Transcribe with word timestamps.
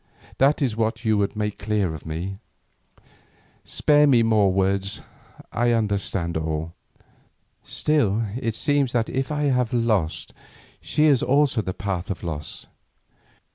That 0.39 0.63
is 0.63 0.75
what 0.75 1.05
you 1.05 1.15
would 1.19 1.35
make 1.35 1.59
clear 1.59 1.95
to 1.95 2.07
me. 2.07 2.39
Spare 3.63 4.07
me 4.07 4.23
more 4.23 4.51
words, 4.51 5.03
I 5.51 5.73
understand 5.73 6.35
all. 6.35 6.73
Still 7.61 8.23
it 8.35 8.55
seems 8.55 8.93
that 8.93 9.09
if 9.09 9.31
I 9.31 9.43
have 9.43 9.73
lost, 9.73 10.33
she 10.81 11.03
is 11.03 11.21
also 11.21 11.61
in 11.61 11.65
the 11.65 11.75
path 11.75 12.09
of 12.09 12.23
loss. 12.23 12.65